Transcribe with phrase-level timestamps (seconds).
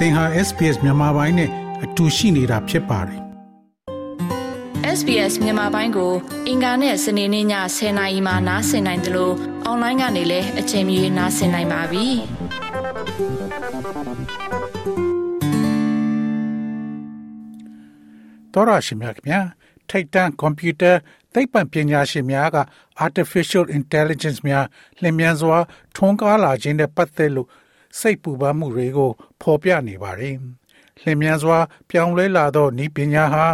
[0.00, 1.50] သင်ဟာ SPS မြန်မာပိုင်းနဲ့
[1.84, 3.20] အတူရှိနေတာဖြစ်ပါတယ်
[4.98, 6.12] SBS မြန်မာပိုင်းကို
[6.48, 7.46] အင်ကာနဲ့စနေနေ့ည
[7.76, 9.34] 10:00နာရီမှနားဆင်နိုင်တယ်လို့
[9.64, 12.06] အွန်လိုင်းကနေလည်းအချိန်မီနားဆင်နိုင်ပါပြီ။
[18.54, 19.40] တော်ရရှိမြခင်ဗျာ
[19.90, 20.92] ထိုက်တန်ကွန်ပျူတာ
[21.34, 22.58] သိပ္ပံပညာရှင်များက
[23.04, 24.66] artificial intelligence များ
[25.00, 25.58] လျင်မြန်စွာ
[25.96, 27.48] ထွန်းကားလာခြင်းနဲ့ပတ်သက်လို့
[27.98, 30.36] စိတ်ပူပန်မှုတွေကို ဖော်ပြနေပါတယ်။
[31.02, 31.58] လျင်မြန်စွာ
[31.88, 33.46] ပြောင်းလဲလာသောဤပညာဟာ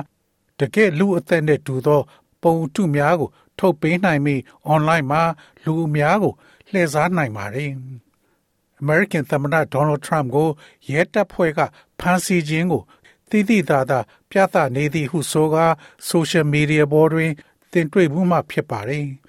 [0.60, 2.00] တကယ်လူအသက်နဲ့တူသော
[2.42, 4.40] ပုံထုများကို ထုတ်ပေးနိုင်ပြီး
[4.72, 5.22] online မှာ
[5.64, 6.32] လူအများကို
[6.70, 7.70] လှည့်စားနိုင်ပါတယ်။
[8.82, 10.48] American သမ္မတ Donald Trump ကို
[10.90, 11.60] ရဲတပ်ဖွဲ့က
[12.00, 12.82] ဖမ်းဆီးခြင်းကို
[13.30, 13.98] တိတိသာသာ
[14.30, 15.66] ပြသနေသည်ဟုဆိုကာ
[16.10, 17.32] social media ပေါ်တွင်
[17.72, 19.06] တင်တွေ့မှုမှဖြစ်ပါတယ်။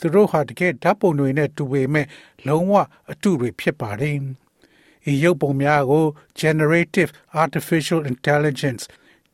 [0.00, 2.06] သူတို့ဟာတကယ်ဓာတ်ပုံတွေနဲ့တူပေမဲ့
[2.46, 2.74] လုံးဝ
[3.12, 4.16] အတူတွေဖြစ်ပါတယ်။
[5.10, 6.04] ဤရုပ်ပုံများကို
[6.40, 7.10] generative
[7.42, 8.84] artificial intelligence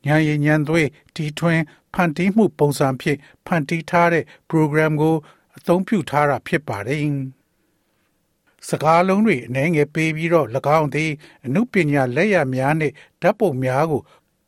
[0.07, 1.61] ဉာဏ်ရည်ဉာဏ်သွေးတီထွင်
[1.93, 5.15] ဖန်တီးမှုပုံစံဖြင့်ဖန်တီးထားတဲ့ program ကို
[5.57, 7.01] အသုံးပြုထားတာဖြစ်ပါတယ်။
[8.67, 11.11] စကားလုံးတွေအနေငယ်ပေးပြီးတော့၎င်းသည်
[11.45, 14.01] အမှုပညာလက်ရများနှင့်ဓာတ်ပုံများကို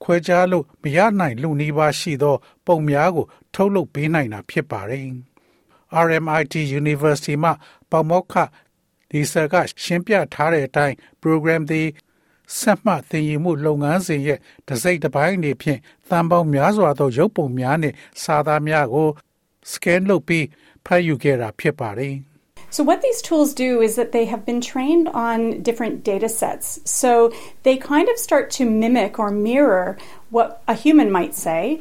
[0.04, 2.36] ခွဲခြားလို့မရနိုင်လူနီးပါးရှိသော
[2.66, 5.06] ပုံများကို ထုတ်လုပ်ပေးနိုင်တာဖြစ်ပါတယ်။
[6.07, 7.51] RMIT University မှ
[7.91, 8.35] ပေါမောက္ခ
[9.11, 11.89] ဒီဆာကရှင်းပြထားတဲ့အတိုင်း program သည်
[12.59, 14.39] ဆက်မှတ်သင်ယူမှုလုပ်ငန်းစဉ်ရဲ့
[14.69, 19.09] တစိတ်တစ်ပိုင်းအနေဖြင့်သံပေါင်းများစွာသောရုပ်ပုံများနဲ့စာသားများကို
[19.71, 20.47] scan လုပ်ပြီး
[20.87, 22.17] ဖတ်ယူခဲ့တာဖြစ်ပါတယ်။
[22.77, 26.81] So, what these tools do is that they have been trained on different data sets.
[26.85, 27.11] So,
[27.63, 29.97] they kind of start to mimic or mirror
[30.31, 31.81] what a human might say,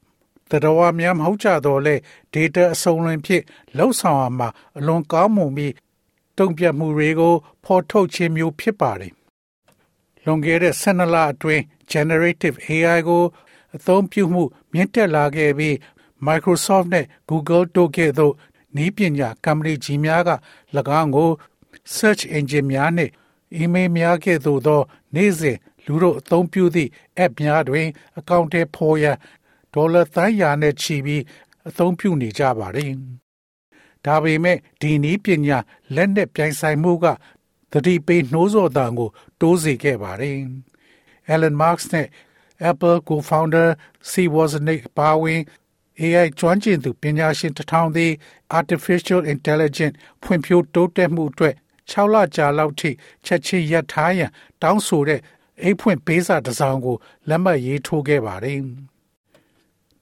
[0.51, 1.95] တတော်ဝါများမဟုတ်ကြတော့လေ
[2.33, 3.43] data အစုံလင်ဖြစ်
[3.77, 5.73] လှုပ်ဆောင်ရမှာအလွန်ကောင်းမွန်ပြီး
[6.37, 9.13] တုံ့ပြန်မှုတွေကို ဖော်ထုတ်ခြင်းမျိုးဖြစ်ပါတယ်။
[10.23, 13.23] လွန်ခဲ့တဲ့12လအတွင်း generative AI ကို
[13.75, 15.75] အသုံးပြုမှုမြင့်တက်လာခဲ့ပြီး
[16.27, 18.33] Microsoft နဲ့ Google တို့ကဲ့သို့
[18.75, 20.31] နီးပညာကုမ္ပဏီကြီးများက၎
[20.99, 21.29] င်းကို
[21.95, 23.09] search engine များနဲ့
[23.61, 24.81] email များကဲ့သို့သော
[25.15, 26.89] နေ့စဉ်လူတို့အသုံးပြုသည့်
[27.23, 27.87] app များတွင်
[28.17, 29.17] အကောင့်တွေဖော်ရန်
[29.73, 31.23] ဒေါ်လာသန်းရာနဲ့ချီပြီး
[31.67, 32.91] အသုံးပြုနေကြပါတယ်။
[34.05, 35.59] ဒါပေမဲ့ဒီနည်းပညာ
[35.95, 37.05] လက်နက်ပြိုင်ဆိုင်မှုက
[37.71, 39.09] တတိပေးနှိုးဆော်တံကို
[39.41, 40.37] တိုးစေခဲ့ပါတယ်။
[41.33, 42.07] Elon Musk နဲ့
[42.69, 43.67] Apple co-founder
[44.07, 45.41] Steve Wozniak ပါဝင်
[45.99, 48.11] AI ကျွမ်းကျင်သူပညာရှင်တစ်ထောင်သည်
[48.57, 51.55] artificial intelligence ဖွံ့ဖြိုးတိုးတက်မှုအတွက်
[51.91, 52.89] 6လကြာလောက်ထိ
[53.25, 55.21] ချက်ချင်းရပ်ထားရန်တောင်းဆိုတဲ့
[55.61, 56.97] အိတ်ဖွင့်ပေးစာတစ်စောင်ကို
[57.29, 58.59] လက်မှတ်ရေးထိုးခဲ့ပါတယ်။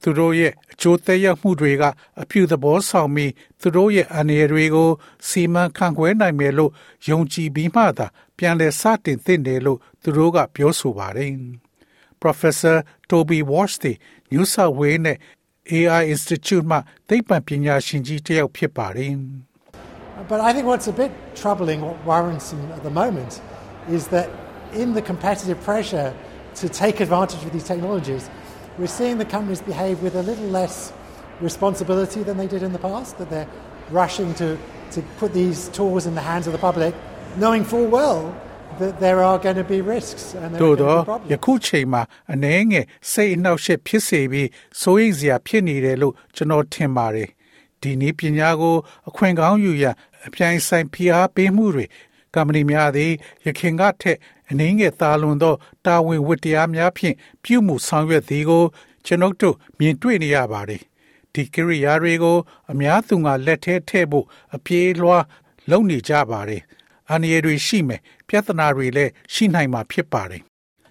[0.02, 1.82] သူတို့ရဲ့အကျိုးသက်ရောက်မှုတွေက
[2.22, 4.90] အပြုသဘောဆောင်ပြီးသူတို့ရဲ့အန္တရာယ်တွေကို
[5.28, 6.70] စီမံခန့်ခွဲနိုင်မယ်လို့
[7.08, 8.06] ယုံကြည်ပြီးမှသာ
[8.38, 11.32] ပြန်လည်စတင်သင့်တယ်လို့သူတို့ကပြောဆိုပါတယ်။
[12.22, 12.76] Professor
[13.10, 13.96] Toby Walsh သည်
[14.32, 15.18] New South Wales နဲ့
[15.72, 16.78] AI Institute မှ
[17.08, 19.14] သိပ္ပံပညာရှင်ကြီးတစ်ယောက်ဖြစ်ပါတယ်။
[20.30, 21.10] But I think what's a bit
[21.42, 23.32] troubling, what worrisome at the moment,
[23.96, 24.28] is that
[24.82, 26.08] in the competitive pressure
[26.60, 28.24] to take advantage of these technologies,
[28.79, 30.93] we're seeing the companies behave with a little less
[31.41, 33.47] responsibility than they did in the past, that they're
[33.91, 34.57] rushing to,
[34.91, 36.93] to put these tools in the hands of the public,
[37.37, 38.35] knowing full well
[38.79, 41.31] that there are going to be risks and there are going to be problems.
[41.33, 42.01] ယခုချိန်မှာ
[42.33, 44.49] အနေငယ်စိတ်အနှောက်အယှက်ဖြစ်စေပြီး
[44.81, 47.29] စိုးရိမ်စရာဖြစ်နေတယ်လို့ကျွန်တော်ထင်ပါတယ်။
[47.81, 48.75] ဒီနည်းပညာကို
[49.09, 49.95] အခွင့်ကောင်းယူရန်
[50.27, 51.85] အပြိုင်ဆိုင်ဖိအားပေးမှုတွေ
[52.35, 53.11] ကမ္ပဏီများသည်
[53.45, 54.17] ရခင်ကထက်
[54.50, 55.54] အနည်းငယ်သာလွန်သော
[55.86, 58.64] တာဝန်ဝတ္တရားများဖြင့်ပြုမှုဆောင်ရွက်သည်ကို
[59.06, 60.82] ကျွန်ုပ်တို့မြင်တွေ့နေရပါတယ်။
[61.34, 62.36] ဒီကိရိယာတွေကို
[62.72, 65.24] အများသူငါလက်ထဲထည့်ဖို့အပြေးလွှား
[65.70, 66.62] လုပ်နေကြပါတယ်။
[67.10, 70.42] အန္တရာယ်တွေရှိမယ်ပြဿနာတွေလည်းရှိနိုင်မှာဖြစ်ပါတယ်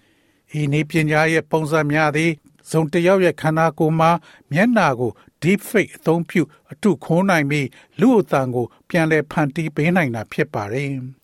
[0.60, 2.30] ။ဤနေပညာရဲ့ပုံစံများသည်
[2.70, 4.10] ဇုံတယောက်ရဲ့ခန္ဓာကိုယ်မှာ
[4.52, 5.12] မျက်နာကို
[5.42, 6.42] deep fake အသုံးပြု
[6.72, 7.68] အထုခိုးနိုင်ပြီး
[8.00, 10.90] လူအသံကို ပြန်လည်ဖန်တီးပေးနိုင်တာဖြစ်ပါတယ်။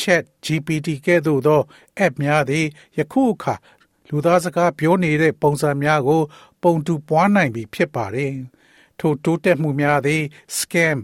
[0.00, 1.60] Chat GPT ကဲ့သို့သော
[2.04, 2.66] app များသည်
[2.98, 3.54] ယခုအခါ
[4.08, 6.22] လူသားစကားပြောနေတဲ့ပုံစံများကို
[6.62, 8.32] ပုံတူပွားနိုင်ပြီဖြစ်ပါတယ်။
[9.00, 10.22] ထိုတိုးတက်မှုများသည်
[10.58, 10.98] scam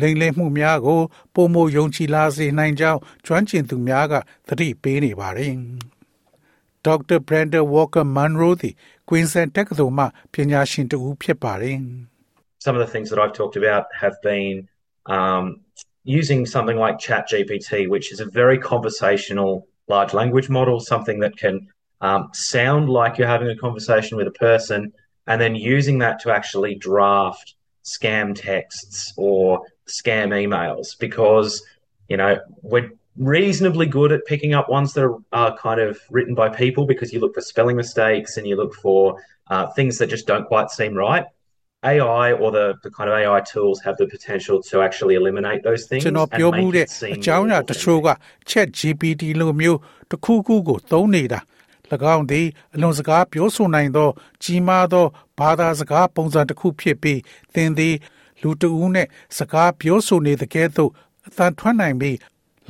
[0.00, 1.00] လိမ်လည်မှုများကို
[1.34, 4.14] ပုံမယုံကြည်လာစေနိုင်ကြောင်းကျွမ်းကျင်သူများက
[4.48, 5.54] သတိပေးနေပါတယ်
[6.84, 8.74] ဒေါက်တာ Brenda Walker Munro သည်
[9.08, 11.78] Queensland တက္ကသိုလ်မှပညာရှင်တဦးဖြစ်ပါတယ်
[12.64, 14.54] Some of the things that I've talked about have been
[15.16, 15.44] um,
[16.04, 21.68] using something like ChatGPT, which is a very conversational large language model, something that can
[22.00, 24.92] um, sound like you're having a conversation with a person,
[25.26, 27.54] and then using that to actually draft
[27.84, 31.62] scam texts or scam emails because
[32.08, 36.34] you know we're reasonably good at picking up ones that are uh, kind of written
[36.34, 40.08] by people because you look for spelling mistakes and you look for uh, things that
[40.08, 41.26] just don't quite seem right.
[41.92, 45.82] AI or the, the kind of AI tools have the potential to actually eliminate those
[45.90, 48.08] things ကျွန်တော်ပြောမှုတဲ့အကြောင်းအရာတချို့က
[48.50, 49.78] Chat GPT လိုမျိုး
[50.10, 51.40] တစ်ခုခုကိုသုံးနေတာ၎
[52.14, 54.08] င်းသည်အလွန်စကားပြောဆိုနိုင်သော
[54.42, 55.06] ကြီးမားသော
[55.38, 57.20] ဘာသာစကားပုံစံတစ်ခုဖြစ်ပြီး
[57.54, 57.94] သင်သည်
[58.42, 59.08] လူတဦးနှင့်
[59.38, 60.90] စကားပြောဆိုနေသကဲ့သို့
[61.28, 62.16] အသံထွက်နိုင်ပြီး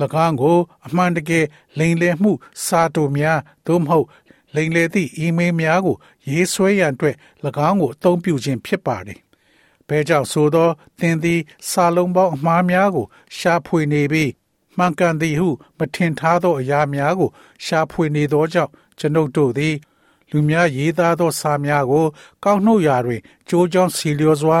[0.25, 0.57] ၎င်းကို
[0.87, 1.45] အမှန်တကယ်
[1.79, 2.31] လိမ်လည်မှု
[2.65, 4.05] စာတိုများသို့မဟုတ်
[4.55, 5.95] လိမ်လည်သည့်အီးမေးလ်များကို
[6.29, 7.15] ရေးဆွဲရန်အတွက်၎
[7.69, 9.19] င်းကိုအသုံးပြုခြင်းဖြစ်ပါတယ်။
[9.87, 10.69] ဘဲကြောင့်ဆိုသော
[10.99, 13.05] သင်သည်စာလုံးပေါင်းအမှားများကို
[13.37, 14.31] ရှာဖွေနေပြီး
[14.77, 17.29] မှန်ကန်သည်ဟုမထင်ထားသောအရာများကို
[17.65, 19.75] ရှာဖွေနေသောကြောင့်ကျွန်ုပ်တို့သည်
[20.31, 22.05] လူများရေးသားသောစာများကို
[22.43, 24.59] ကောက်နှုတ်ရာတွင်ကြိုးကြောင်းစီလျော်စွာ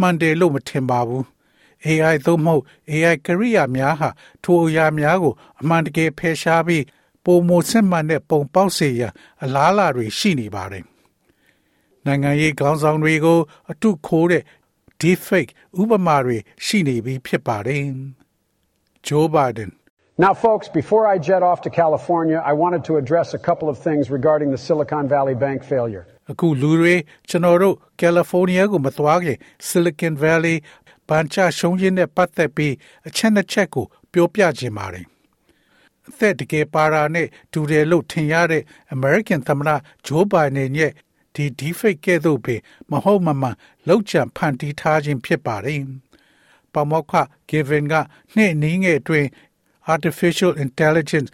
[0.00, 1.24] မှန်တယ်လို့မထင်ပါဘူး။
[1.86, 4.08] AI သို့မဟုတ် AI ကရိယာများဟာ
[4.42, 6.84] ထိုအရာများကိုအမှန်တကယ်ဖယ်ရှားပြီး
[7.30, 10.84] ပုံမစစ်မှန်တဲ့ပုံပေါက်စေရန်အလားအလာတွေရှိနေပါတယ်။
[12.06, 13.38] နိုင်ငံရေးခေါင်းဆောင်တွေကို
[13.70, 14.42] အတုခိုးတဲ့
[15.00, 17.82] deepfake ဥပမာတွေရှိနေပြီးဖြစ်ပါတယ်။
[19.06, 19.70] Joe Biden
[20.24, 23.76] Now, folks, before I jet off to California, I wanted to address a couple of
[23.86, 26.04] things regarding the Silicon Valley Bank failure.
[26.32, 26.94] အခုလူတွေ
[27.28, 29.36] ကျွန်တော်တို့ကယ်လီဖိုးနီးယားကိုမသွားခင်
[29.68, 30.56] Silicon Valley
[31.08, 32.74] ဘန်ချရှုံးခြင်းနဲ့ပတ်သက်ပြီး
[33.08, 35.06] အချက်နှစ်ချက်ကိုပြောပြခြင်းပါတယ်။
[36.10, 38.62] အသက်တကယ်ပါရာနဲ့ဒူတယ်လို့ထင်ရတဲ့
[38.94, 39.70] American သမ္မတ
[40.06, 40.92] ဂျိုးဘိုင်ဒန်ရဲ့
[41.34, 42.60] ဒီ deepfake ကဲ့သို့ပင်
[42.90, 43.56] မဟုတ်မမှန်
[43.88, 45.82] လောက်ချံဖန်တီးထားခြင်းဖြစ်ပါတယ်။
[46.72, 47.12] ပမောက္ခ
[47.50, 47.94] Given က
[48.34, 49.28] နှစ်နည်းငယ်အတွင်း
[49.92, 51.30] artificial intelligence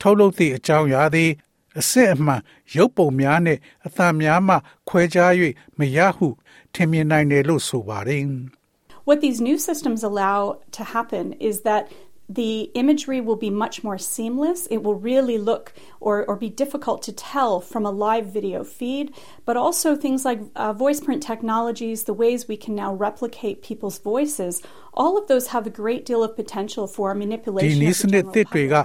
[0.00, 1.30] ထုတ်လုပ်သည့်အကြောင်းအရာသည်
[1.78, 2.42] အစစ်အမှန်
[2.76, 4.56] ရုပ်ပုံများနဲ့အသံများမှ
[4.88, 5.32] ခွဲခြား၍
[5.78, 6.28] မရဟု
[6.74, 8.24] ထင်မြင်နိုင်တယ်လို့ဆိုပါတယ်။
[9.08, 10.38] What these new systems allow
[10.76, 11.82] to happen is that
[12.29, 14.67] the imagery will be much more seamless.
[14.71, 19.13] It will really look or, or be difficult to tell from a live video feed,
[19.45, 23.99] but also things like uh, voice print technologies, the ways we can now replicate people's
[23.99, 24.61] voices,
[24.93, 27.69] all of those have a great deal of potential for manipulation.
[27.69, 28.75] ဒီနည်းစနစ်တွေက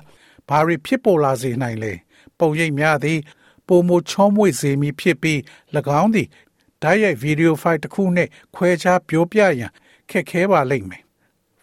[0.48, 1.92] ဘာတွေဖြစ်ပေါ်လာစေနိုင်လဲ
[2.38, 3.18] ပုံရိပ်များသည်
[3.68, 5.38] ပုံမချောမွေ့စေမည်ဖြစ်ပြီး၎
[6.00, 6.28] င်းသည်
[6.82, 9.70] ဓာတ်ရိုက်ဗီဒီယိုဖိုင်တစ်ခုနှင့်ခွဲခြားပြောပြရန်
[10.10, 11.02] ခက်ခဲပါလိမ့်မယ်။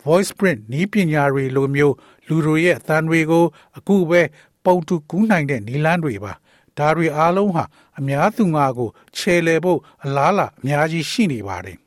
[0.04, 1.94] voice print နီးပညာတွေလိုမျိုး
[2.28, 3.44] လူတွေရဲ့အသံတွေကို
[3.78, 4.22] အခုပဲ
[4.64, 6.32] ပုံတူကူးနိုင်တဲ့နီလန်းတွေပါ
[6.78, 7.64] ဒါတွေအားလုံးဟာ
[7.99, 11.78] အများသူငါကိုခြေလေဖို့အလားလာအများကြီးရှိနေပါတယ်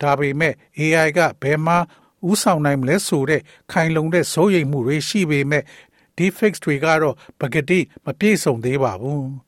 [0.00, 1.78] ဒါပေမဲ့ AI ကဘယ်မှာ
[2.30, 3.42] ဥဆောင်နိုင်မလဲဆိုတဲ့
[3.72, 5.64] ခိုင်လုံတဲ့စိုးရိမ်မှုတွေရှိပေမဲ့
[6.16, 9.24] deepfakes တွေကတော့ပကတိမပြည့်စုံသေးပါဘူး။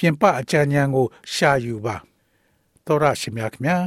[0.00, 1.96] ပြင်ပအကြံဉာဏ်ကို ရှာယူပါ။
[2.86, 3.82] တော်ရရှိမြခင်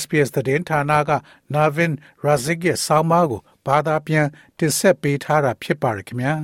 [0.00, 1.10] SPS သတင်းဌာနက
[1.54, 1.92] Navin
[2.24, 4.26] Razik ရဲ့ဆောင်းပါးကိုဘာသာပြန်
[4.58, 6.34] တင်ဆက်ပေးထားတာဖြစ်ပါတယ်ခင်ဗျာ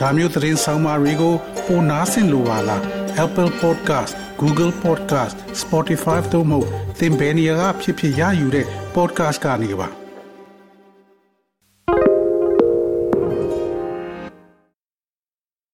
[0.00, 1.34] ဒါမျိုးသတင်းဆောင်မတွေကို
[1.66, 2.82] ပိုနားဆင်လိုပါလား
[3.24, 6.58] Apple Podcast Google Podcast Spotify တို့မှာ
[6.98, 10.03] သင်ပင်ရာဖြစ်ဖြစ်ရယူတဲ့ podcast ကနေပါ